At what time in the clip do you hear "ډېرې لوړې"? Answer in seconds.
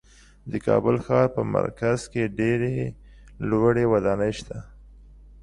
2.39-3.85